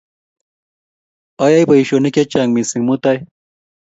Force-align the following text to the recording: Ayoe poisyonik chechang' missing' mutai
Ayoe 1.43 1.67
poisyonik 1.69 2.13
chechang' 2.15 2.53
missing' 2.55 2.87
mutai 2.87 3.17